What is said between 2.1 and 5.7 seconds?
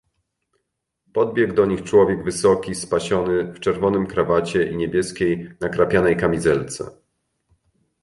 wysoki, spasiony w czerwonym krawacie i niebieskiej